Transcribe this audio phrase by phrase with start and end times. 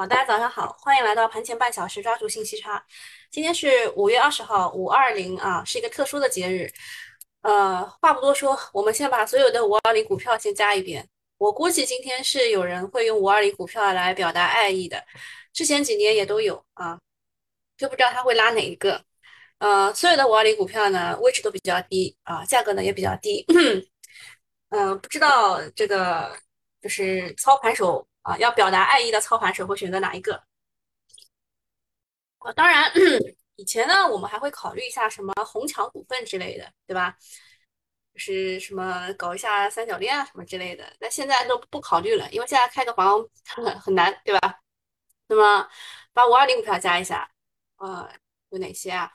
[0.00, 2.82] 好，大家早上好，欢迎来到盘前半小时，抓住信息差。
[3.30, 6.72] 今天是五月二十号，五二零啊，是一个特殊的节日。
[7.42, 11.06] 呃，话不多说，我们先把所有的五二零股票先加一遍。
[11.36, 15.04] 我估计今天是有人会用五二零股票来表达爱意的，
[15.52, 16.98] 之前几年也都有啊，
[17.76, 19.04] 就不知道他会拉哪一个。
[19.58, 23.44] 呃，所有的五二零股票呢，位置都比较低啊，价格呢也比较低。
[24.70, 26.34] 嗯， 不知道这个
[26.80, 28.06] 就是操盘手。
[28.22, 30.42] 啊，要表达爱意的操盘手会选择哪一个？
[32.38, 32.90] 啊，当然，
[33.56, 37.16] 以前呢，我们还会考虑一下什么红墙股份之类的，对吧？
[38.14, 40.94] 就是什么搞一下三角恋啊什么之类的。
[41.00, 44.60] 那现在都不考虑了，因为现在开个房很很难，对吧？
[45.28, 45.68] 那么
[46.12, 47.30] 把五二零股票加一下，
[47.76, 48.10] 呃，
[48.50, 49.12] 有哪些啊？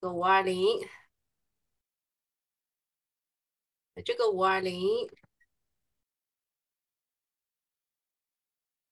[0.00, 0.86] 个五二零，
[4.04, 5.08] 这个五二零。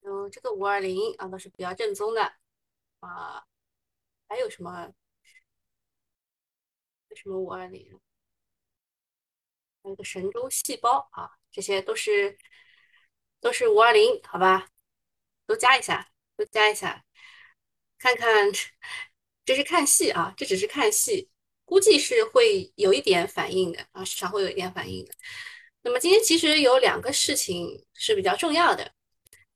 [0.06, 2.22] 嗯，这个五二零啊，都是比较正宗的
[3.00, 3.44] 啊。
[4.28, 4.92] 还有什么？
[7.16, 7.98] 什么五二零？
[9.82, 12.38] 还有个神州细胞啊，这些都是
[13.40, 14.68] 都是五二零，好吧？
[15.46, 17.04] 都加一下，都加一下，
[17.98, 18.52] 看看。
[19.44, 21.30] 这是看戏啊，这只是看戏，
[21.64, 25.12] 估计是会有一点反应的啊，市场会有一点反应的。
[25.82, 28.95] 那么今天其实有两个事情是比较重要的。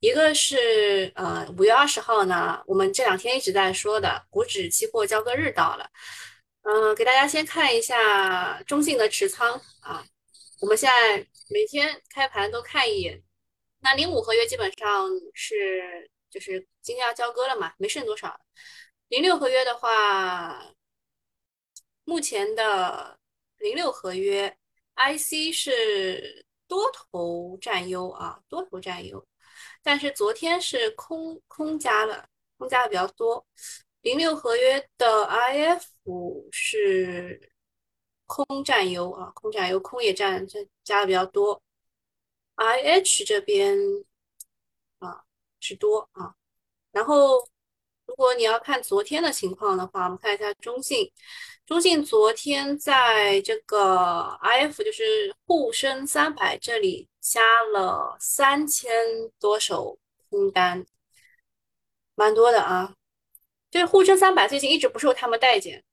[0.01, 5.87] 一个是呃五月二十号呢，我们这两天一直在说的股指期货交割日到了，
[6.63, 10.03] 嗯，给大家先看一下中信的持仓啊，
[10.59, 11.19] 我们现在
[11.51, 13.21] 每天开盘都看一眼，
[13.81, 18.39] 那零五合约基本上是就是今天要交割了嘛，没剩多少，
[19.09, 20.65] 零六合约的话，
[22.05, 23.19] 目前的
[23.59, 24.57] 零六合约
[24.95, 29.23] IC 是多头占优啊，多头占优。
[29.83, 33.45] 但是昨天是空空加了，空加的比较多。
[34.01, 35.83] 零六合约的 IF
[36.51, 37.51] 是
[38.25, 41.61] 空占优啊，空占优，空也占，这加的比较多。
[42.55, 43.77] IH 这边
[44.99, 45.23] 啊
[45.59, 46.33] 是多啊，
[46.91, 47.47] 然后
[48.05, 51.11] 如果你要看昨天的情况的话，我们看一下中信。
[51.65, 58.91] 中信昨天在这个 IF 就是沪深三百这里加了三千
[59.39, 59.97] 多手
[60.29, 60.85] 空单，
[62.15, 62.95] 蛮多的啊。
[63.69, 65.85] 就是沪深三百最近一直不受他们待见。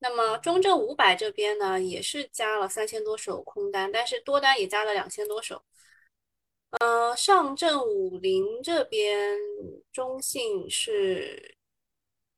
[0.00, 5.62] 那么中证五百这边呢，也是加了三千多手空单，但是多单也加了两千多手。
[6.80, 9.38] 呃，上证五零这边
[9.92, 11.56] 中信是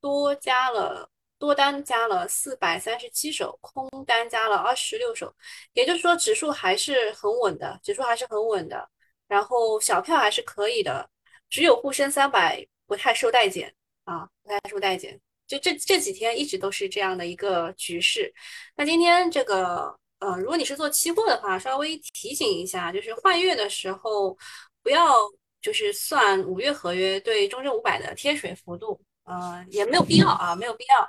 [0.01, 1.11] 多加了。
[1.45, 5.31] 多单加了四百三十七手，空单加了二十六手，
[5.75, 8.89] 也就是说指数还是很稳的，指数还是很稳的。
[9.29, 11.09] 然后小票还是可以的，
[11.51, 13.75] 只有沪深三百不太受待见
[14.05, 15.21] 啊，不太受待见。
[15.47, 18.33] 就这这几天一直都是这样的一个局势。
[18.77, 24.37] 那今天这个呃，如果你是做期货的话，稍微提醒一下，就是换月的时候
[24.83, 25.15] 不要
[25.61, 31.09] 就是算五月合约对中证五百的贴水幅度，呃，也没有必要啊，没有必要。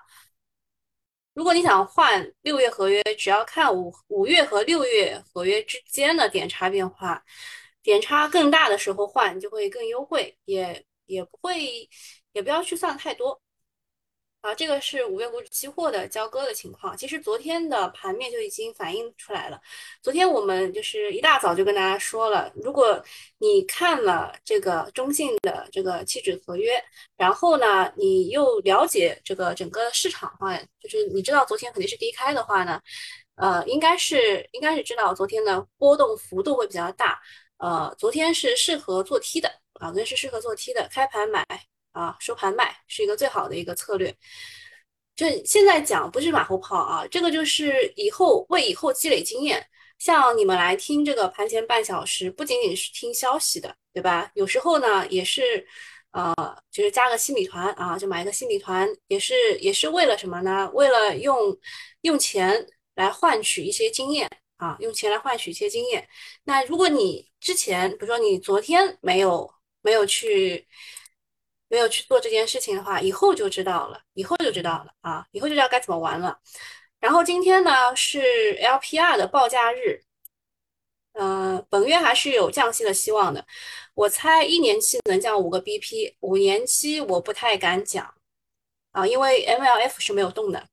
[1.36, 7.22] 如果你想换六月合约，只要看五五月和六月合约之间的点差变化，
[7.84, 11.90] 点差更大的时候换就会更优惠，也也不会，
[12.32, 13.42] 也不要去算太多。
[14.46, 16.96] 啊，这个是五月股指期货的交割的情况。
[16.96, 19.60] 其实昨天的盘面就已经反映出来了。
[20.04, 23.04] 昨天我们就是一大早就跟大家说了，如果
[23.40, 26.80] 你看了这个中信的这个期指合约，
[27.18, 32.80] 然后呢，你又了解这个整个市场的话，就是你知道昨天肯定是低开的话呢，
[33.38, 37.20] 呃，应该是应该是知道昨天的波动幅度会比较大。
[37.58, 41.44] 呃，昨天是适合做 T 的啊，昨天是适合做 T 的，开盘买。
[41.96, 44.14] 啊，收盘卖是一个最好的一个策略。
[45.16, 49.66] 这现在讲不是马后炮啊，这个就是以后为以后积累经验。
[49.98, 54.30] 像你们来听这个盘前半小时，不仅仅是听消息的，对吧？
[54.36, 55.66] 有时候呢，也是
[56.12, 56.36] 呃，
[56.70, 60.70] 就是加个新米团啊，就买一个新米团，也是也是为了什么呢？
[60.74, 61.58] 为了用
[62.02, 66.06] 用钱来换取一些经验啊，用钱来换取一些经验。
[66.44, 69.50] 那如果你之前，比如说你昨天没有
[69.82, 70.68] 没有去。
[71.76, 76.40] 没有去做这件事情的话，以后就知道了，以后就知道了啊，以后就知道该怎么玩了。
[77.02, 78.22] 然后今天呢是
[78.62, 80.02] LPR 的报价日，
[81.14, 83.46] 嗯，本月还是有降息的希望的。
[83.94, 88.16] 我猜一年期能降五个 BP，五年期我不太敢讲
[88.92, 90.70] 啊，因为 MLF 是没有动的。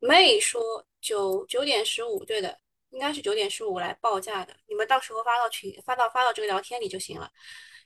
[0.00, 2.58] May 说九九点十五，对的，
[2.90, 7.30] 应该是九点十五来报价的，你们到时候发到群，发到发到这个聊天里就行了。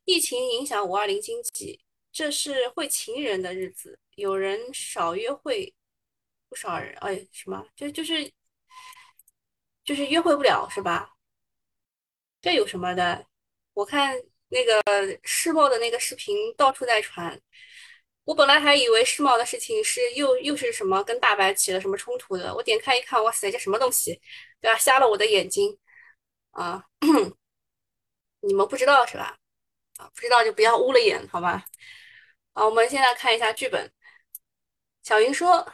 [0.04, 1.81] 疫情影响五二零经济，
[2.12, 5.75] 这是会情人的日子，有人少约会，
[6.49, 8.32] 不少人哎什么就就是
[9.84, 11.14] 就是约会不了是吧？
[12.40, 13.26] 这有什么的？
[13.75, 14.16] 我看
[14.49, 14.82] 那个
[15.22, 17.40] 世贸的那个视频到处在传。
[18.25, 24.20] 我本来还以为世贸的事情是又又是什么跟大白起了什么冲突的，我点开一看，哇塞，这什么东西，
[24.60, 24.78] 对吧？
[24.78, 25.76] 瞎了我的眼睛
[26.52, 26.84] 啊！
[28.40, 29.38] 你们不知道是吧？
[29.97, 31.65] 啊，不知道就不要污了眼，好吧？
[32.53, 33.91] 好，我们现在看一下剧本。
[35.03, 35.67] 小云说：“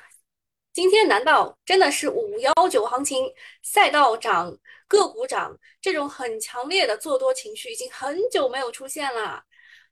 [0.72, 3.32] 今天难道真的是五幺九行情，
[3.62, 9.44] 赛道涨，个股涨，这种很强烈的做多情绪已经很久没有出现了？”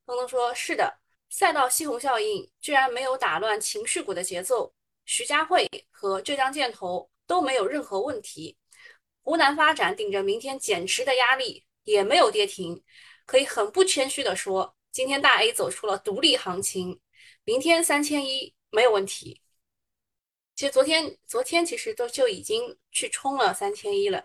[0.06, 0.98] 东东说：“是的。”
[1.28, 4.72] 赛道西红效应居然没有打乱情绪股的节奏，
[5.04, 8.56] 徐家汇和浙江建投都没有任何问题，
[9.22, 12.80] 湖南发展顶着明天减持的压力也没有跌停，
[13.26, 16.98] 可以很不谦虚的说，今天大 A 走出了独立行情，
[17.44, 19.42] 明天三千一没有问题。
[20.54, 24.24] 其实昨天昨天其实都就已经去冲了三千一了。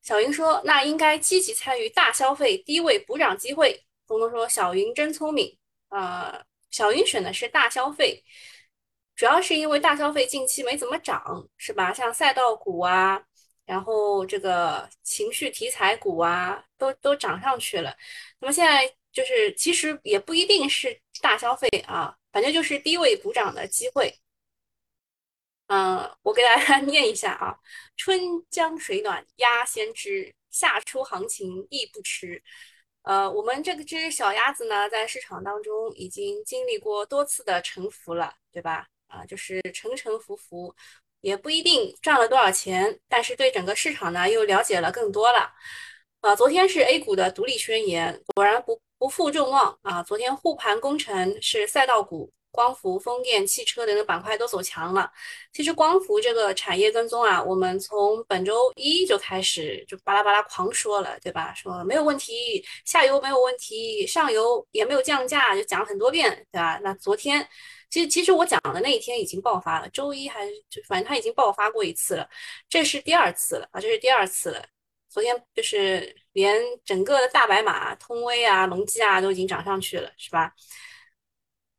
[0.00, 3.84] 小云说，那应该积极参与大消费低位补涨机会。
[4.06, 5.58] 东东说，小云真聪明。
[5.90, 8.24] 呃，小云选的是大消费，
[9.14, 11.92] 主要是因为大消费近期没怎么涨，是吧？
[11.92, 13.22] 像赛道股啊，
[13.72, 17.96] 然后这个情绪题材股啊，都都涨上去了。
[18.38, 24.14] 那么现在就是，其实也不一定是大消费啊，反正就是低位补涨的机会。
[25.68, 27.56] 嗯，我给大家 念一下啊：
[27.96, 28.20] 春
[28.50, 32.42] 江水暖鸭先知，夏初行情亦不迟。
[33.04, 38.86] 呃，我们这个只小鸭子呢，在市场当中已经经历过多次的沉浮了，对吧？
[39.06, 40.74] 啊，就是沉沉浮浮，
[41.22, 45.50] 也不一定赚了多少钱，但是对整个市场呢，又了解了更多了。
[46.20, 50.02] 啊，昨天是 A 股的独立宣言，果然不不负众望啊！
[50.02, 52.30] 昨天护盘工程是赛道股。
[52.52, 55.10] 光伏、风电、汽车等等板块都走强了。
[55.52, 61.52] 其实光伏这个产业跟踪啊，我们从本周一就开始就巴拉巴拉狂说了，对吧？
[61.54, 66.78] 说没有问题，下游没有问题，上游也没有降价，就讲了很多遍，对吧？
[66.82, 67.46] 那昨天
[67.90, 72.28] 其实其实我讲的那一天已经爆发了，周一还是就反正它已经爆发过一次了，
[72.68, 74.64] 这是第二次了啊，这是第二次了。
[75.08, 80.50] 昨天就是连整个的大白马、通威啊、隆基啊都已经涨上去了，是吧？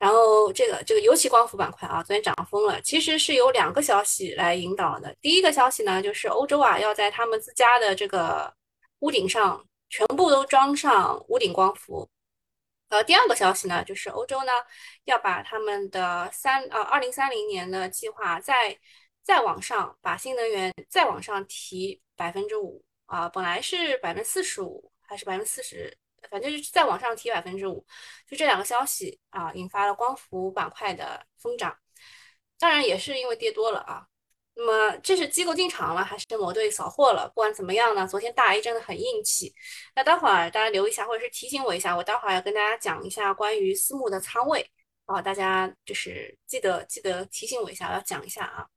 [0.04, 2.82] 然后这个这个尤其光伏板块啊，昨天涨疯了。
[2.82, 5.16] 其实是有两个消息来引导的。
[5.22, 8.54] 第一个消息呢，就是欧洲啊要在他们自家的这个
[9.00, 12.10] 屋顶上全部都装上屋顶光伏。
[12.90, 14.52] 呃，第二个消息呢，就是欧洲呢
[15.06, 18.78] 要把他们的三呃二零三零年的计划再
[19.24, 25.98] 再往上，把新能源再往上提百分之五啊，本来是百分之四十五还是百分之四十？
[26.30, 27.86] 反正就是再往上提百分之五，
[28.28, 31.76] 就这两个消息啊，引发了光伏板块的疯涨。
[32.60, 34.08] 当然也是因为跌多了啊。
[34.56, 37.28] 那么这是机构进场了，还是某队扫货了？
[37.30, 39.52] 不管怎么样呢，昨天大 A 真的很硬气。
[39.96, 44.70] 那待会儿大家留一下，或者是提醒我一下，我待会儿要跟大家讲一下关于私募的仓位
[45.06, 48.68] 啊，大家就是记得记得提醒我一下，我要讲一下啊。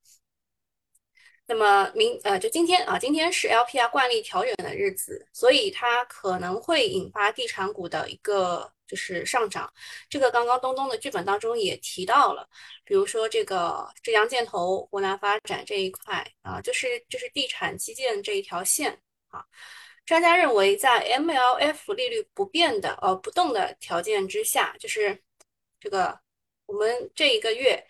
[1.48, 9.72] 那么明呃，就今天啊，今天是 LPR 惯例调整的日子，所以它可能会引发地产股的一个就是上涨。
[10.10, 12.48] 这个刚刚东东的剧本当中也提到了，
[12.84, 19.44] 比如说这个浙江建投、湖南发展这一块啊，就是就是地产基建这一条线啊。
[20.04, 25.16] 专家认为，在 MLF 利率不变的呃不动的条件之下，就是
[25.78, 26.18] 这个
[26.66, 27.86] 我们这一个月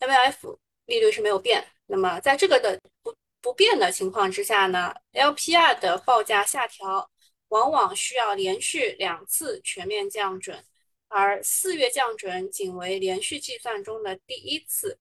[0.00, 1.66] MLF 利率是没有变。
[1.90, 7.10] 那么，在这个的不不变的情况之下呢，LPR 的报价下调
[7.48, 10.62] 往往需要连续两次全面降准，
[11.08, 14.98] 而四月降准仅为连续计算中的第一次。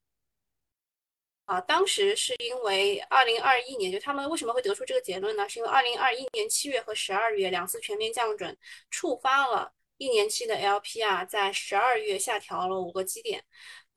[1.44, 5.48] 啊，当时是因为二零二一年，就他们为什么会得出这个结论呢？
[5.50, 8.58] 是因为二零二一年七月和十二月两次全面降准，
[8.90, 13.44] 触发了一年期的 LPR 在十二月下调了五个基点。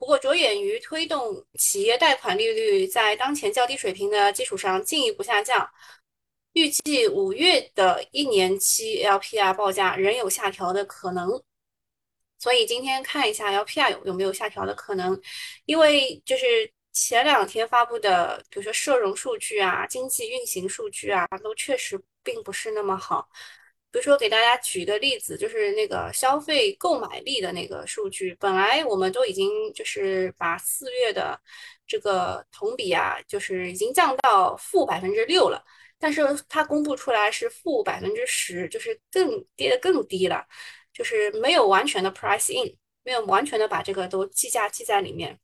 [0.01, 5.69] 不过，着眼于推动企业贷款利率在当前较低水平的基础上进一步下降，
[6.53, 11.29] 预计五月的一年期 LPR 报价仍有下调的可能。
[12.39, 15.21] 所以今天看一下 LPR 有有没有下调的可能，
[15.65, 16.45] 因为就是
[16.91, 23.29] 前两天发布的，比如说社融数据啊、经济运行数据啊，都确实并不是那么好。
[23.91, 31.37] 比如说，给大家举个例子，就是那个消费购买力的那个数据，本来我们都已经就是把四月的
[31.85, 35.61] 这个同比啊，就是已经降到负百分之六了，
[35.99, 40.45] 但是它公布出来是负百分之十，就是更跌得更低了，
[40.93, 45.37] 就是没有完全的 price in，没有完全的把这个都计价计在里面。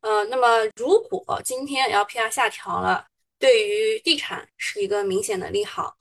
[0.00, 3.06] 呃，那么如果今天 LPR 下调了，
[3.38, 5.96] 对于地产是一个明显的利好。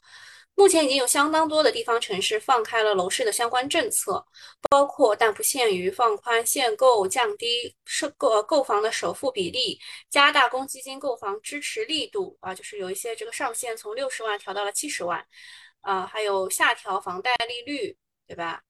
[0.58, 4.26] 目前已经有相当多的地方城市放开了楼市的相关政策，
[4.70, 9.78] 包括但不限于放宽限购、降低首购购房的首付比例、
[10.10, 15.28] 加大公积金购房支持力度啊，就是有一些这个上限从六十万调到了七十万，
[15.82, 18.64] 啊，还有下调房贷利率，对吧？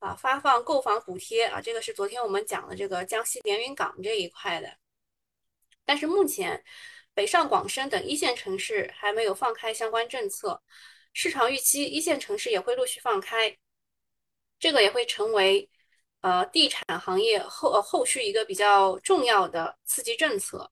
[0.00, 4.68] 啊，发放购房补贴啊，这个是昨天我们讲的这个江西连云港这一块的，
[5.84, 6.64] 但是目前
[7.14, 10.60] 北上广深等一线城市还没有放开相关政策。
[11.12, 13.56] 市场预期一线城市也会陆续放开，
[14.58, 15.68] 这个也会成为
[16.20, 20.70] 呃地产行业后呃后续一个比较重要的刺激政策。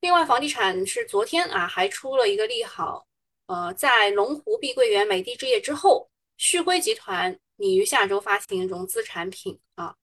[0.00, 3.06] 另外，房地产是昨天啊还出了一个利好，
[3.46, 9.94] 呃，在龙湖碧桂园美的置业之后，旭辉集团拟于下周发行融资产品啊，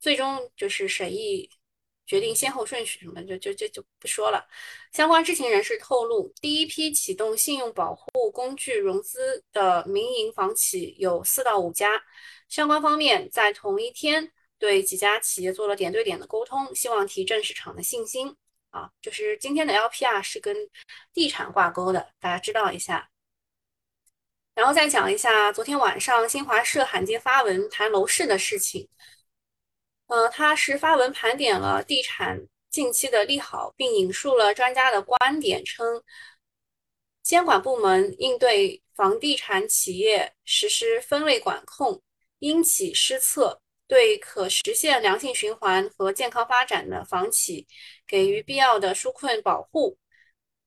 [0.00, 1.50] 最终就是审议。
[2.10, 4.44] 决定先后顺序什么就就就就不说了。
[4.90, 12.02] 相关知情人士透露，第一批启动信用保护工具融资的民营房企有四到五家。
[12.48, 18.34] 相关方面在同一天对几家企业做了点对点的沟通，希望提振市场的信心。
[18.70, 20.56] 啊，就是今天的 LPR 是跟
[21.12, 23.08] 地产挂钩的，大家知道一下。
[24.56, 28.88] 然后再讲一下昨天晚上新华社罕见发文谈楼市的事情。
[30.10, 36.02] 呃，他是发文盘点了地产近期的利好，并引述了专家的观点，称
[37.22, 42.02] 监管部门应对房地产企业实施分类管控，
[42.40, 47.68] 因企施策，对可实现良性循环和健康发展的房企
[48.04, 49.96] 给予必要的纾困保护，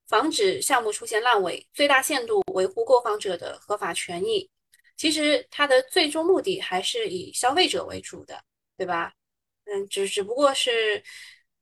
[0.07, 4.49] 防止项目出现烂尾，最大限度维护购房者的合法权益。
[4.95, 8.41] 其实，它的最终目的还是以消费者为主的，
[8.77, 9.11] 对吧？
[9.65, 11.01] 嗯，只只不过是，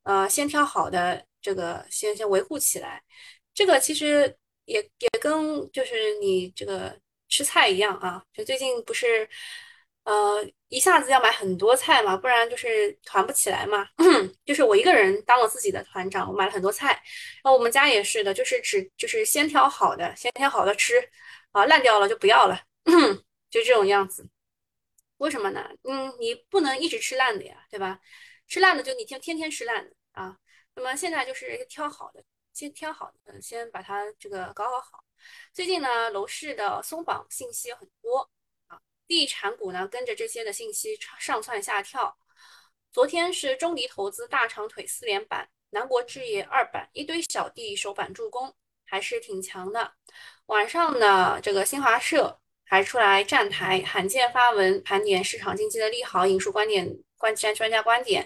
[0.03, 3.01] 呃，先挑好的这个先先维护起来，
[3.53, 6.97] 这个其实也也跟就是你这个
[7.29, 9.27] 吃菜一样啊，就最近不是，
[10.03, 13.87] 呃，一下子要买很多菜嘛，不然就是团不起来嘛。
[14.45, 16.87] 就是我一个人当了自己的团长，我买了很多菜，
[17.43, 20.95] 然后我们家也是的，就是只就是先挑好的，先挑好的吃，
[21.51, 22.59] 啊，烂掉了就不要了，
[23.49, 24.27] 就这种样子。
[25.21, 25.69] 为什么呢？
[25.83, 27.99] 嗯，你不能一直吃烂的呀，对吧？
[28.47, 30.35] 吃烂的就你天天天吃烂的啊。
[30.73, 32.23] 那么现在就是挑好的，
[32.53, 35.03] 先挑好的，先把它这个搞好好。
[35.53, 38.27] 最近呢，楼市的松绑信息很多
[38.65, 42.17] 啊，地产股呢跟着这些的信息上窜下跳。
[42.91, 48.51] 昨天是中迪投资大长腿四连板，南国置业二板，一堆小弟首板助攻，
[48.85, 49.93] 还是挺强的。
[50.47, 52.40] 晚上呢，这个新华社。
[52.71, 58.25] 还出来站台，罕见发文盘点市场经济的利好，引述观点，观专专家观点，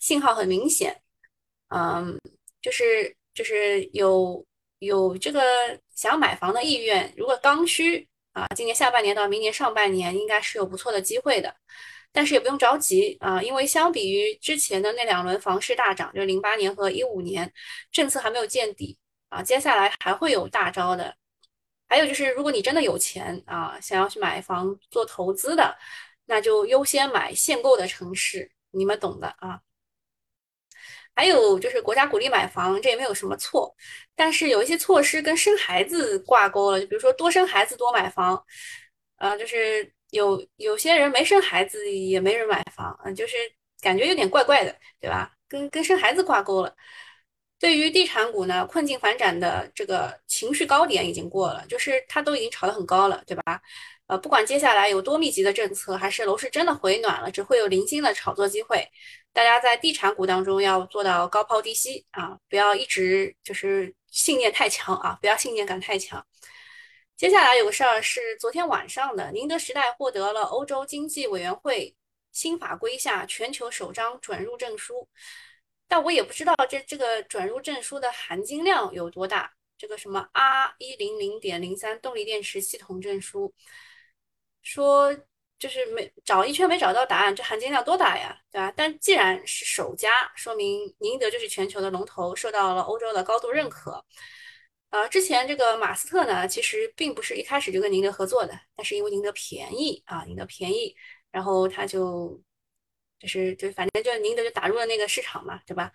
[0.00, 1.00] 信号很明显，
[1.68, 2.18] 嗯，
[2.60, 4.44] 就是就是有
[4.80, 11.54] 有这个想买房的意愿，如果刚需啊，今年下半年到明年上半年应该是有不错的机会的，
[12.10, 17.52] 但是也不用着急啊，因为相比于之前的那两轮房市大涨，就是零八年和一五年，
[17.92, 18.98] 政策还没有见底
[19.28, 21.14] 啊，接下来还会有大招的。
[21.94, 25.76] 还有就是，如果你真的有钱啊，想要去买房做投资的，
[26.24, 29.60] 那就优先买限购的城市，你们懂的啊。
[31.14, 33.72] 还有就是国家鼓励买房，这也没有什么错，
[34.16, 38.44] 但是有一些措施跟生孩子挂钩了，就比如说多生孩子多买房，
[39.18, 43.36] 呃，就是有有些人没生孩子也没人买房，嗯，就是
[43.80, 45.30] 感觉有点怪怪的，对吧？
[45.48, 46.74] 跟跟生孩子挂钩了。
[47.58, 53.60] 对于地产股呢，困境反转的这个情绪高点已经过了，就是它都已经炒得很高了，对吧？
[54.06, 58.86] 呃，不管接下来有多密集的政策，还是楼市真的回暖了，只会有零星的炒作机会。
[59.32, 66.24] 大家在地产股当中要做到高抛低吸啊，不要一直就是信念太强啊，不要信念感太强。
[67.16, 71.96] 接下来有个事儿是昨天晚上的，宁德时代获得了欧洲经济委员会
[72.30, 75.08] 新法规下全球首张准入证书。
[75.88, 79.52] 但我也不知道这这个转入证书的含金量有多大。
[79.76, 83.52] 这个什么 R 一零零点零三动力电池系统证书，
[84.62, 85.14] 说
[85.58, 88.72] 就是没找一圈没找到答案，这含金量多大呀，对吧？
[88.76, 94.04] 但既然是首家，说明宁德就是全球的龙头，受到了欧洲的高度认可。
[94.90, 100.94] 呃，之前这个马斯特呢，其实并不是一开始就跟宁德合作的，但是因为宁德便宜啊，宁德便宜，
[101.32, 102.40] 然后他就
[103.24, 105.90] 就是就反正就宁德就打入了那个市场嘛，对吧？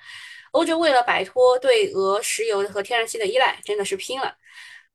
[0.51, 4.35] 欧洲为了摆脱对俄石油和天然气的依赖，真的是拼了。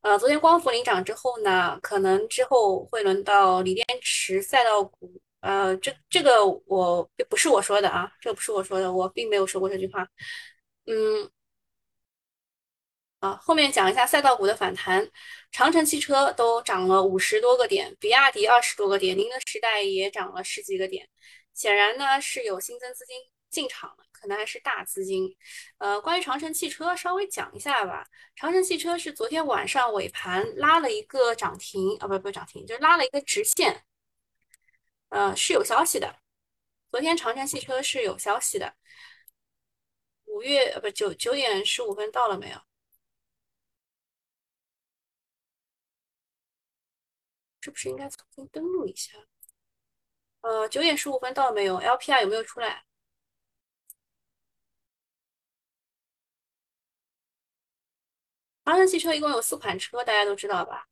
[0.03, 5.21] 呃，昨天光伏领涨之后呢，可能之后会轮到锂电池赛道股。
[5.41, 10.07] 呃，这这个我不是我说的啊，这个不是我说的，我并没有说过这句话。
[10.87, 11.31] 嗯。
[13.21, 15.09] 啊，后面讲一下赛道股的反弹，
[15.51, 21.09] 长城汽车都涨了五十多个点，比亚迪二十多个点，宁德时代也涨了十几个点，
[21.55, 23.17] 显然呢是有新增资金
[23.49, 25.35] 进场了，可能还是大资金。
[25.79, 28.07] 呃，关于长城汽车稍微讲一下吧，
[28.37, 33.85] 长城汽车是昨天晚上尾盘拉了一个涨停，啊不不涨停，就是拉了一个直线，
[35.09, 36.19] 呃是有消息的，
[36.91, 38.75] 昨天长城汽车是有消息的，
[40.25, 42.59] 五月呃不九九点十五分到了没有？
[47.61, 49.13] 是不是应该重新登录一下？
[50.45, 52.85] 呃，九点十五分到了没有？LPR 有没有出来？
[58.67, 60.87] 长城汽车一共有四款车，大家都知道吧？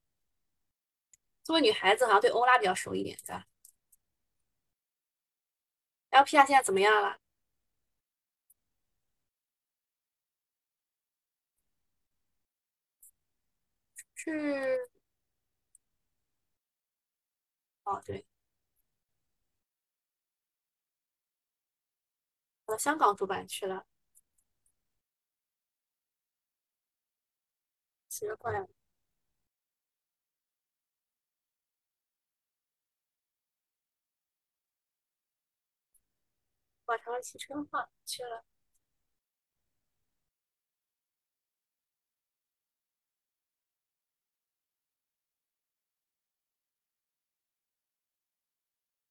[1.44, 3.44] 作为女孩子，好像对欧拉比较熟一点，对吧
[6.10, 7.18] ？LPR 现在怎么样了？
[14.14, 14.88] 是，
[17.84, 18.24] 哦对，
[22.72, 23.84] 到香港主板去了，
[28.08, 28.66] 奇了怪了，
[36.84, 38.44] 把长城汽车放去了。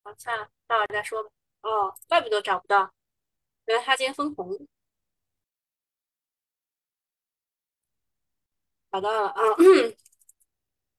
[0.04, 1.30] 好，算了，待会儿再说吧。
[1.62, 2.92] 哦，怪不得找不到，
[3.66, 4.68] 原来他今天分红，
[8.92, 9.42] 找到了啊。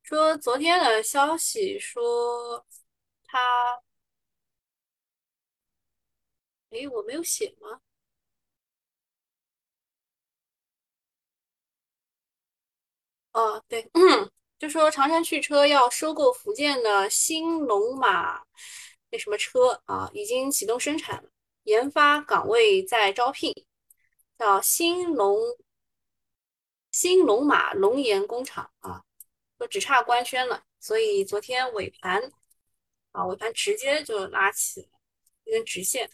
[0.03, 2.65] 说昨天的消息说
[3.25, 3.83] 他，
[6.71, 7.81] 诶，我没有写吗？
[13.33, 13.91] 哦，对，
[14.59, 18.45] 就说长城汽车要收购福建的新龙马
[19.11, 21.31] 那什么车啊，已经启动生产了，
[21.65, 23.53] 研发岗位在招聘，
[24.39, 25.39] 叫新龙
[26.91, 29.03] 新龙马龙岩工厂啊，
[29.59, 32.33] 就只差官宣了，所以昨天尾盘
[33.13, 34.89] 啊，尾盘直接就拉起
[35.45, 36.11] 一根直线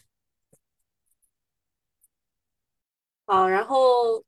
[3.25, 4.23] 啊，然后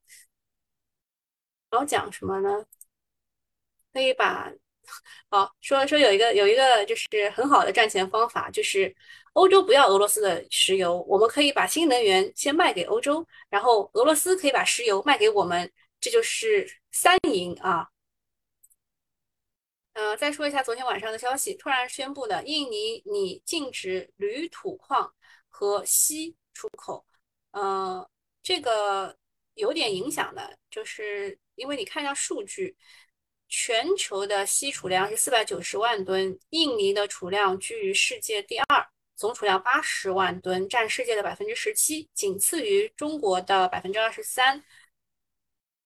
[1.69, 2.65] 然后讲什么呢？
[3.93, 4.51] 可以把
[5.29, 8.95] 好说说有一个有一个就是很好的赚钱方法，就是
[9.33, 17.87] 欧洲不要俄罗斯的石油，我们可以把新能源先卖给欧洲，然后俄罗斯可以把石油卖给我们，这就是三赢啊。
[19.93, 25.13] 呃，再说一下昨天晚上的消息，突然宣布的，印尼拟禁止铝土矿
[25.49, 27.05] 和锡出口，
[27.51, 28.09] 呃，
[28.41, 29.15] 这个
[29.55, 32.75] 有点影响的，就是因为你看一下数据。
[33.53, 38.87] 全球的锡储量是四百九十万吨，印尼的储量居于世界第二，
[39.21, 44.63] 总储量八十万吨，占世界的百分之十七，仅次于中国的百分之二十三。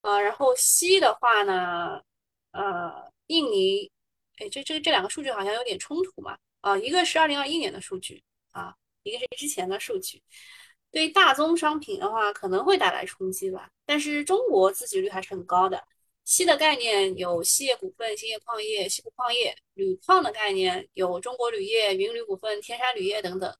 [0.03, 2.01] 呃，然后锡的话呢，
[2.51, 3.91] 呃，印尼，
[4.37, 6.37] 哎，这这这两个数据好像有点冲突嘛？
[6.61, 10.23] 啊，一个是二零二一年的数据啊，一个是之前的数据。
[10.89, 15.83] 对大宗商品的话，可能会带来冲击吧，但是中国自给率还是很高的。
[16.25, 23.55] 锡的概念有锡业股份、兴业矿业、西部矿业；铝矿的概念有中国铝业、云铝股份、天山铝业等等。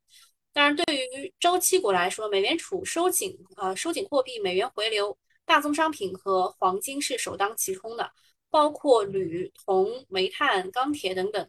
[0.52, 8.12] 当然，对于周期股来说，美联储收紧呃收紧货币，美元回流，大宗商品和黄金是首当其冲的，
[8.50, 11.48] 包括铝、铜、煤炭、钢铁等等。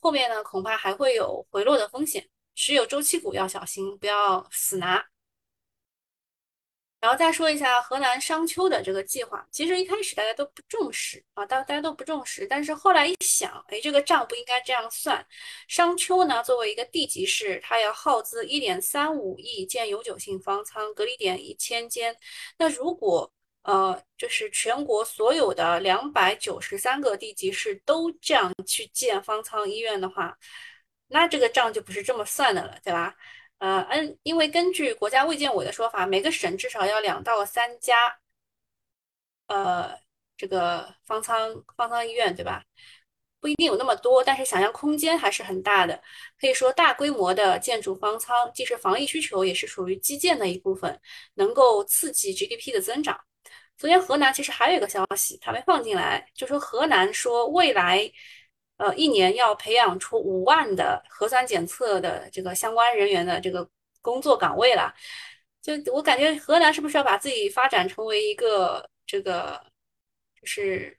[0.00, 5.04] 后面呢，恐怕还会有回落的风险，持有周期股要小心，不要死拿。
[7.00, 15.24] 然后再说一下河南商丘的这个计划，其实一开始大家都不重视啊，大大家都不重视，但是后来一想，哎，这个账不应该这样算。
[15.68, 22.16] 商丘呢，作为一个地级市，它要耗资一点三五亿建永久性方舱，隔离点一千间。
[22.58, 23.30] 那如果
[23.62, 30.36] 呃，就是全国所有的两百九十三个地级市都这样去建方舱医院的话，
[31.08, 33.14] 那这个账就不是这么算的了，对吧？
[33.58, 38.18] 呃，嗯，因为根据国家卫健委的说法，每个省至少要两到三家，
[39.46, 39.98] 呃，
[40.36, 42.62] 这个方舱方舱医院，对吧？
[43.40, 46.02] 不一定有那么多，但是想象空间还是很大的。
[46.40, 50.98] 可以说，大规模的建筑方舱既是防疫需求，也是属于基建的一部分，
[51.34, 53.18] 能够刺激 GDP 的增长。
[53.78, 58.10] 昨天河南其实还有一个消息，它没放进来，就说河南说未来，
[58.78, 63.68] 呃，一年要培养出五万的核酸检测的这个相关人员的这个
[64.02, 64.94] 工作岗位了。
[65.62, 69.60] 就我感觉，河南是不是要把自己发展成为一个这个，
[70.40, 70.96] 就是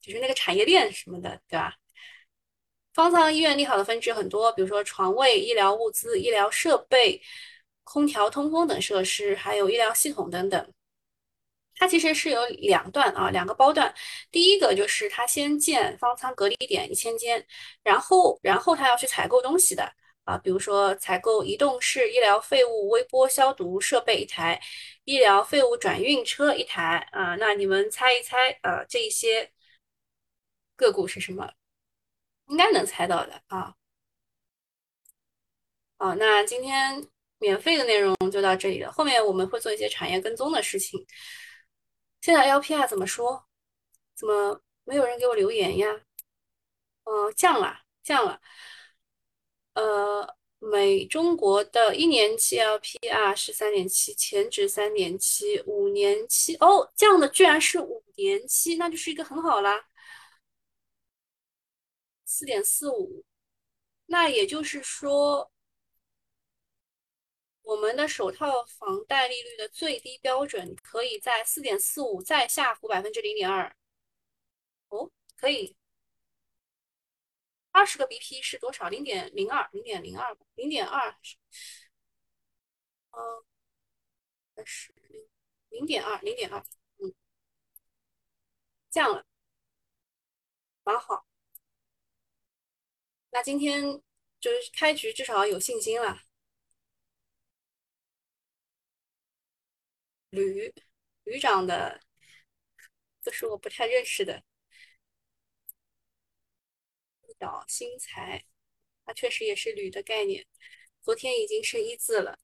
[0.00, 1.74] 就是那个产业链什么的，对吧？
[2.92, 7.20] 方舱医院利好的分支很多，比如说床位、医疗物资、医疗设备、
[7.82, 10.72] 空调、通风等设施，还有医疗系统等等。
[11.76, 13.92] 它其实是有两段啊，两个包段。
[14.30, 17.44] 第一个就是它先建方舱隔离点一千间，
[17.82, 19.92] 然后然后它要去采购东西的
[20.24, 24.60] 啊，比如说采购移动式医疗废物微波消毒设备一台，
[25.04, 27.36] 医疗废物转运车一台啊。
[27.36, 29.50] 那你们猜一猜啊，这一些
[30.76, 31.52] 个股是什么？
[32.48, 33.74] 应该能猜到的啊。
[35.98, 37.06] 啊，那今天
[37.38, 41.04] 免费的内容就到这里了，后面我们会做一些产业跟踪的事情。
[42.24, 43.46] 现在 LPR 怎么说？
[44.14, 46.00] 怎么没有人给我留言呀？
[47.04, 48.40] 嗯，降了，降了。
[49.74, 59.84] 呃，美中国的一年期 LPR 是三点七，前值三点七，五年期哦，降的居然是五年期，那就是一个很好啦，
[62.24, 63.24] 四点四五。
[64.06, 65.50] 那也就是说。
[67.64, 73.74] 我们的首套房贷利率的最低标准可以在四点四五再下浮百分之零点二。
[74.88, 75.76] 哦，可以。
[77.72, 78.88] 二十个 BP 是多少？
[78.88, 81.16] 零点零二，零点零二，零点二。
[83.10, 85.28] 嗯，是零
[85.70, 86.62] 零点二，零点二。
[86.98, 87.14] 嗯，
[88.90, 89.26] 降了，
[90.84, 91.26] 蛮好。
[93.30, 94.02] 那今天
[94.38, 96.20] 就是开局至少有信心了。
[100.34, 100.72] 铝
[101.24, 102.00] 铝长的
[103.22, 104.42] 都是我不太认识的。
[107.38, 108.44] 岛新材，
[109.04, 110.46] 它确实也是铝的概念。
[111.02, 112.38] 昨天已经是一字了。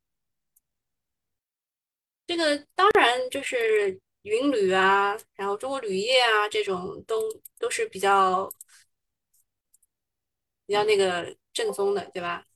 [2.27, 7.23] 这个当然就是云铝啊，然后中国铝业啊，这种都
[7.59, 8.49] 都是比较
[10.67, 12.47] 比较那个正宗的，对吧？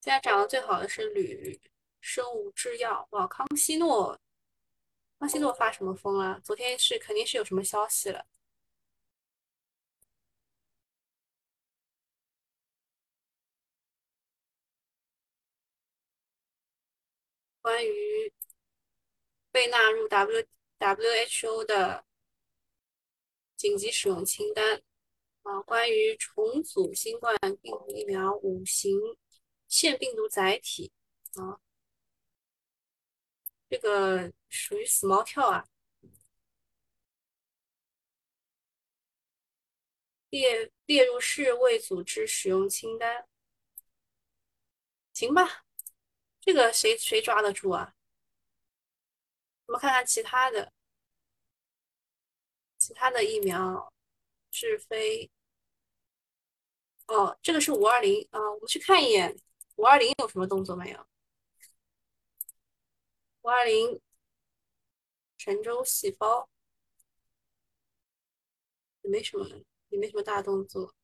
[0.00, 1.60] 现在涨得最好的是铝
[2.00, 4.18] 生物制药，哇，康希诺，
[5.18, 6.40] 康希诺发什么疯了？
[6.40, 8.24] 昨天是肯定是有什么消息了，
[17.60, 18.32] 关于
[19.50, 20.44] 被纳入 W
[20.78, 22.04] WHO 的
[23.56, 24.80] 紧急使用清单
[25.42, 28.92] 啊，关于重组新冠病毒疫苗五型。
[29.68, 30.92] 腺病毒载体
[31.34, 31.60] 啊，
[33.68, 35.68] 这个属于死猫跳啊，
[40.30, 43.28] 列列入世卫组织使用清单，
[45.12, 45.64] 行吧？
[46.40, 47.94] 这个谁谁抓得住啊？
[49.66, 50.72] 我们看看其他的，
[52.78, 53.92] 其他的疫苗，
[54.50, 55.30] 智飞，
[57.06, 59.38] 哦，这个是五二零啊，我们去看一眼。
[59.78, 61.06] 五二零有什么动作没有？
[63.42, 64.00] 五二零
[65.36, 66.48] 神州细胞
[69.02, 69.46] 也没什么，
[69.90, 70.94] 也没什么大动作。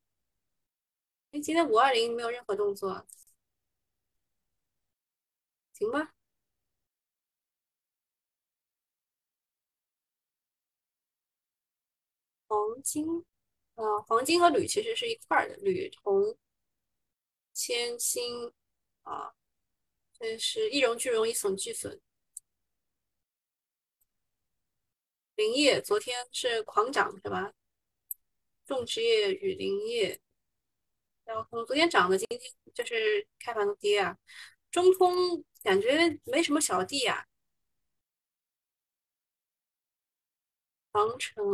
[1.32, 3.06] 哎，今天五二零没有任何动作，
[5.72, 6.12] 行吧？
[12.48, 13.24] 黄金，
[13.76, 16.36] 呃，黄金和铝其实是一块的，铝铜、
[17.52, 18.52] 铅、锌。
[19.04, 19.34] 啊，
[20.12, 22.00] 这是一荣俱荣，一损俱损。
[25.36, 27.52] 林业昨天是狂涨，是吧？
[28.66, 30.20] 种植业、与林业，
[31.24, 32.40] 然后昨天涨的，今天
[32.74, 34.16] 就是开盘都跌啊。
[34.70, 37.26] 中通感觉没什么小弟啊。
[40.92, 41.44] 长城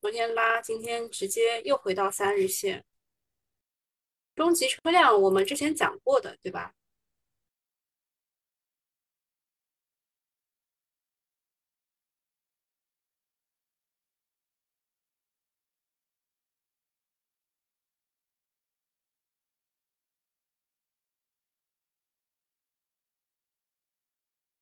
[0.00, 2.84] 昨天拉，今天直接又回到三日线。
[4.38, 6.72] 中级车辆我们之前讲过的，对吧？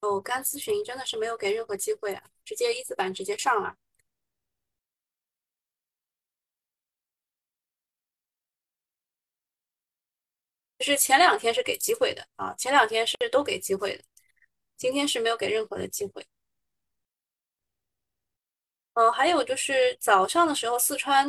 [0.00, 3.76] 哦，干咨询真的是没有给任何机会啊，直接一字板直接上了。
[10.78, 14.04] 就是前两天是给机会的啊，前两天是都给机会的，
[14.76, 16.26] 今天是没有给任何的机会。
[18.94, 21.28] 呃，还有就是早上的时候，四川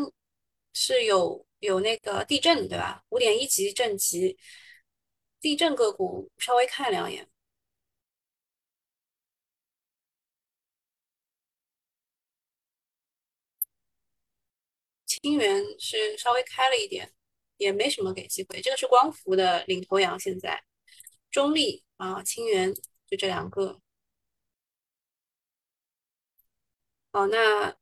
[0.73, 3.03] 是有有那个地震，对吧？
[3.09, 4.37] 五点一级震级，
[5.41, 7.27] 地震个股稍微看两眼。
[15.05, 17.11] 清源是稍微开了一点，
[17.57, 18.61] 也没什么给机会。
[18.61, 20.63] 这个是光伏的领头羊，现在
[21.31, 22.73] 中立啊，清源
[23.05, 23.79] 就这两个。
[27.11, 27.75] 哦，那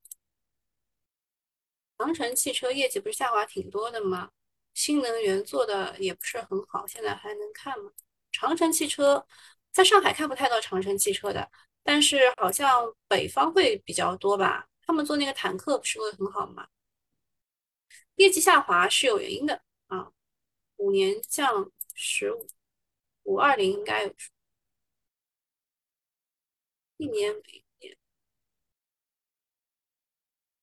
[1.97, 4.29] 长城汽车业绩不是下滑挺多的吗？
[4.73, 7.91] 新能源做的也不是很好，现在还能看吗？
[8.31, 9.25] 长城汽车
[9.71, 11.49] 在上海看不太到长城汽车的，
[11.83, 14.67] 但是好像北方会比较多吧？
[14.85, 16.67] 他们做那个坦克不是会很好吗？
[18.15, 20.12] 业绩下滑是有原因的啊，
[20.78, 22.47] 五年降十五，
[23.23, 24.13] 五二零应该有，
[26.97, 27.97] 一年每年。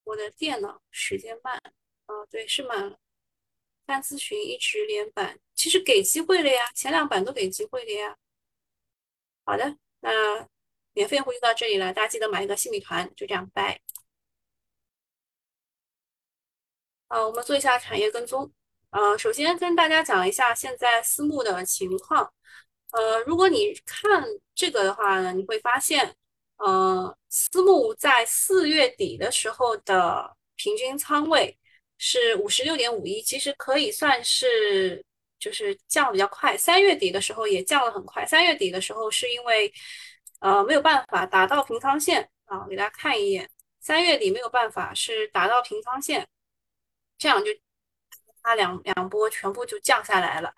[0.05, 1.57] 我的电脑时间慢
[2.07, 2.99] 啊，对，是慢了。
[3.85, 8.19] 干咨询一直连板，其实给机会了呀，前两板都给机会了呀。
[9.45, 10.49] 好的，那
[10.93, 13.81] 免费用户就到这里了，大家记得买一个新米团，就这样，拜。
[17.12, 18.51] 啊，我们做一下产业跟踪。
[18.90, 22.33] 呃，首先跟大家讲一下现在私募的情况。
[22.92, 26.16] 呃，如果你看这个的话呢，你会发现，
[26.57, 31.59] 呃，私募在四月底的时候的平均仓位
[31.98, 35.05] 是五十六点五一，其实可以算是
[35.38, 36.57] 就是降比较快。
[36.57, 39.70] 三月底的时候也降了很快，三月底的时候是因为
[40.40, 46.27] 呃没有办法达到平仓线啊，给大家看一眼，三月底没有办法是达到平仓线。
[47.22, 47.52] 这样就
[48.42, 50.52] 它两两波全部就降下来了，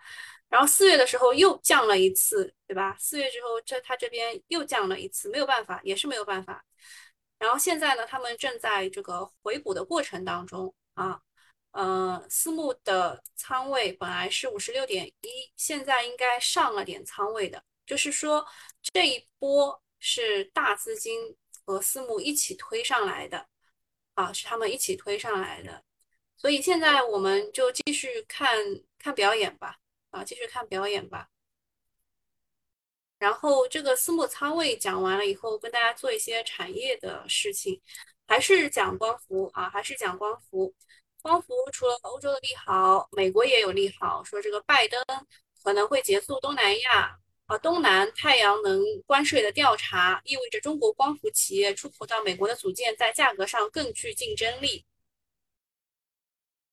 [0.48, 2.96] 然后四月的时候又降了一次，对吧？
[2.98, 6.64] 四月之后这它这边又降了一次，没有办法，也是没有办法。
[7.38, 11.20] 然后现在呢，他们正在这个回补的过程当中啊，
[11.72, 18.46] 呃，私募的仓位本来是五十六点一，现在应该上了点仓位的，就是说
[18.94, 23.46] 这一波是大资金和私募一起推上来的
[24.14, 25.84] 啊，是他们一起推上来的。
[26.44, 28.54] 所以现在我们就继续看
[28.98, 29.78] 看表演吧，
[30.10, 31.26] 啊，继续看表演吧。
[33.18, 37.80] 然后这个私募仓位讲完了以后，跟大家做一些产业的事情，
[38.26, 40.74] 还是讲光伏啊，还是讲光伏。
[41.22, 45.02] 光伏除了欧洲的利好，美国也有利好，说这个拜登
[45.62, 54.84] 可能会结束东南亚啊东南太阳能关税的调查，意味着中国光伏企业出口到美国的组件在价格上更具竞争力。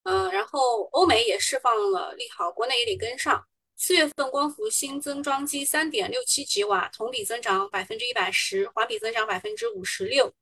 [0.03, 3.43] 嗯，然后欧美也释放了利好，国内也得跟上。
[3.77, 10.33] 四月份光伏新增装机三点六七吉瓦，同比增长百分之一百十，环比增长百分之五十六。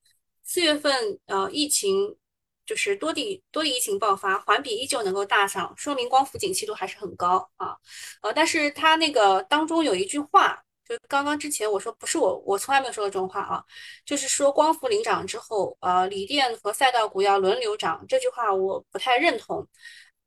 [0.44, 2.18] 四月份呃疫情
[2.66, 7.78] 就是多地多地疫情爆发，环比依旧能够大涨，说明光伏景气度还是很高啊。
[8.22, 10.64] 呃，但是它那个当中有一句话。
[10.90, 13.64] 就刚刚之前我说不是我，我从来没有说过这种话啊，
[14.04, 19.68] 就是说光伏领涨之后，呃，锂电和赛道股要轮流涨，这句话我不太认同。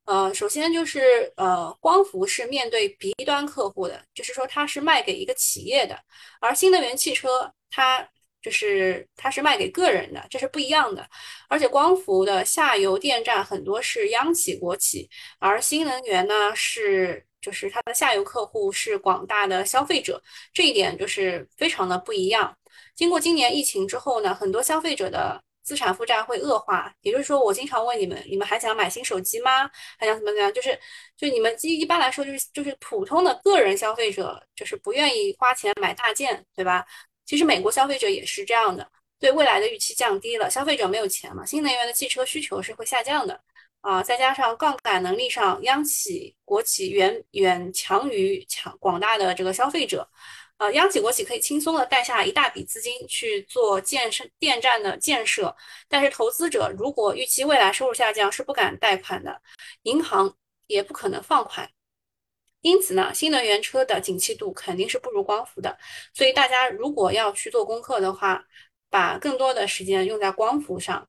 [0.04, 5.98] 呃，首先就是呃，光伏是面对 B 端客户的，就是说它是卖给一个企业的，
[6.40, 8.08] 而新能源汽车它
[8.40, 11.04] 就是它是卖给个人的，这是不一样的。
[11.48, 17.26] 而且光伏的下游电站很多是央企国企，而新能源呢是。
[17.42, 20.22] 就是它的下游客户是广大的消费者，
[20.54, 22.56] 这一点就是非常的不一样。
[22.94, 26.94] 经过今年疫情之后呢，很多消费者的资产负债会恶化。
[27.02, 29.68] 也就是说，我经常问你们，你们还想买新手机吗？
[29.98, 30.52] 还想怎么怎么样？
[30.52, 30.78] 就是，
[31.16, 36.86] 就你们一一般来说就是就是普通的个人消费者，就是不愿意花钱买大件，对吧？
[37.26, 38.86] 其实美国消费者也是这样的，
[39.18, 43.40] 对未来的预期降低了，消费者没有钱嘛，新能源的汽车需求是会下降的。
[43.82, 50.08] 啊，再加上杠杆能力上，央企国企远远强于强广大的这个消费者，
[50.58, 55.54] 呃，央企国企可以轻松的带下一大笔资金去做建设电站的建设，
[55.88, 59.42] 但是投资者如果预期未来收入下降，是不敢贷款的，
[59.82, 60.32] 银行
[60.68, 61.68] 也不可能放款，
[62.60, 65.76] 因此呢，新能源车的景气度肯定是不如光伏的，
[66.14, 68.44] 所以大家如果要去做功课的话，
[68.88, 71.08] 把更多的时间用在光伏上。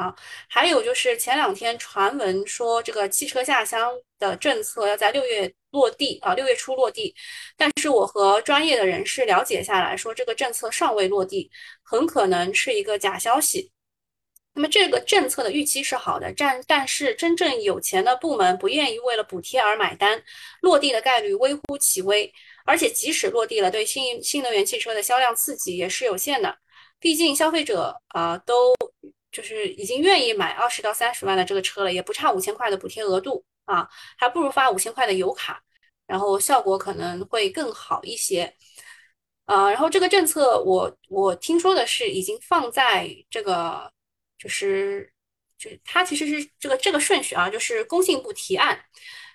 [0.00, 0.14] 啊，
[0.48, 7.14] 还有就是前两天传闻说，这个汽车下乡的政策要在六月落地啊，六月初落地。
[7.54, 11.50] 但是我和专业的人士了解下来说，这个政策尚未落地，
[11.82, 13.70] 很可能是一个假消息。
[14.54, 20.22] 那么这个政策的预期是好的，但但是真正有钱的部门不愿意为了补贴而买单，
[20.62, 22.32] 落地的概率微乎其微。
[22.64, 26.56] 而且即使落地了，对新新能源汽车的销量刺激也是有限的。
[26.98, 28.74] 毕竟消费者啊都
[29.32, 33.88] 就是已经愿意买二十到三十万的这个车了，也不差五千块的补贴额度啊，
[34.18, 35.62] 还不如发五千块的油卡，
[36.06, 38.54] 然后效果可能会更好一些。
[39.46, 43.92] 呃，然后这个政策我我听说的是已经放在这个
[44.38, 45.12] 就是
[45.58, 48.80] 就是它其实是这个这个顺序啊，就是工信部提案。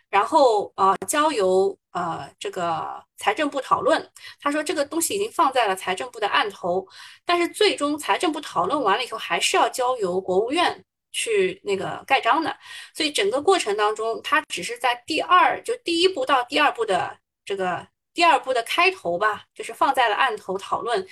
[0.10, 4.12] 然后呃，交由呃这个财政部讨论。
[4.39, 6.88] 他说这个东西已经放在了财政部的案头，
[7.26, 12.56] 但是最终财政部讨论完了以后，还是要交由国务院去那个盖章的。
[12.94, 21.06] 所以整个过程当中，他只是在第二就第一步到第二步的这个第二步的开头吧，就是放在了案头讨论。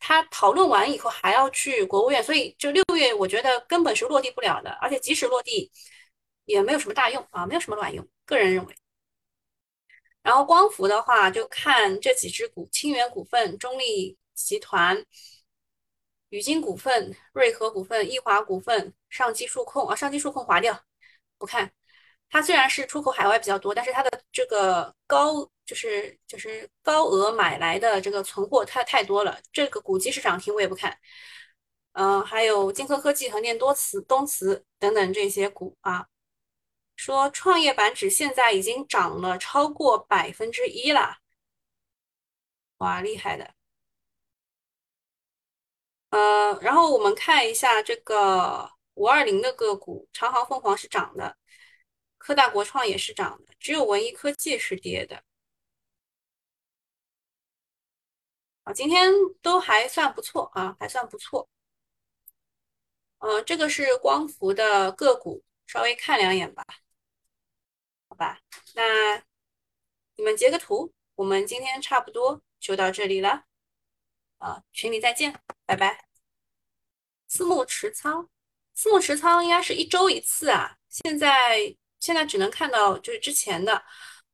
[0.00, 4.70] 他讨论完以后还要去国务院，所以就六月，我觉得根本是落地不了的。
[4.80, 5.70] 而且即使落地，
[6.44, 8.06] 也没有什么大用啊，没有什么卵用。
[8.24, 8.74] 个人认为，
[10.22, 15.04] 然后光伏的话，就看这几只股：清源股份、中立集团、
[16.30, 20.82] 宇晶股份、瑞和股份、易华股份、上机数控啊，上机数控划掉，
[21.38, 21.72] 不看。
[22.30, 30.98] 它虽然是出口海外比较多，但是它的这个高就是就是高额买来的这个存货太太多了，这个股即使涨停我也不看。
[31.92, 36.06] 嗯，还有金科科技、恒电多磁、东磁等等这些股啊。
[36.96, 41.18] 说创业板指现在已经涨了超过百分之一了，
[42.78, 43.54] 哇，厉害的！
[46.10, 51.36] 呃，然后我们看一下这个五二零的个股，长航、凤凰是涨的，
[52.18, 55.24] 科大、国创也是涨的，只有文艺科技是跌的。
[58.62, 61.48] 啊，今天都还算不错啊，还算不错。
[63.18, 66.64] 呃，这个是光伏的个股，稍微看两眼吧。
[68.14, 68.38] 好吧，
[68.76, 69.16] 那
[70.14, 73.42] 你们截个图，我们今天差不多就到这里了。
[74.38, 75.34] 啊，群里再见，
[75.66, 76.04] 拜拜。
[77.26, 78.28] 私募持仓，
[78.72, 80.76] 私募持仓应该是一周一次啊。
[80.88, 83.82] 现在现在只能看到就是之前的，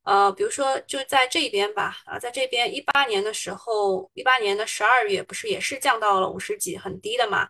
[0.03, 7.49] 呃，比如说就在这边吧，啊，在这边一八年的时候，一八年的十二月不是也是降到了五十几，很低的嘛。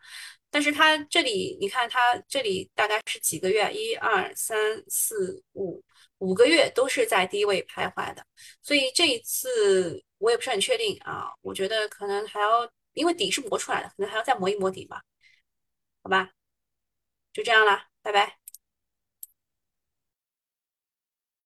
[0.49, 3.73] 但是它这里你看，它这里大概是几个月？
[3.73, 4.57] 一二三
[4.89, 5.83] 四五。
[6.21, 8.25] 五个月都是在低位徘徊的，
[8.63, 11.29] 所以这一次我也不是很确定啊。
[11.43, 15.03] 我觉得可能还要，因为底是磨出来的，可能还要再磨一磨底吧。
[16.03, 16.31] 好吧，
[17.33, 18.40] 就这样啦，拜拜。